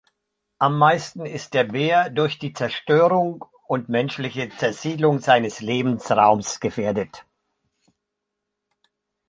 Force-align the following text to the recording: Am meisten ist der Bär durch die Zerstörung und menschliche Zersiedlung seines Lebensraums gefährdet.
Am 0.57 0.79
meisten 0.79 1.27
ist 1.27 1.53
der 1.53 1.63
Bär 1.65 2.09
durch 2.09 2.39
die 2.39 2.53
Zerstörung 2.53 3.45
und 3.67 3.87
menschliche 3.87 4.49
Zersiedlung 4.49 5.19
seines 5.19 5.59
Lebensraums 5.61 6.59
gefährdet. 6.59 7.23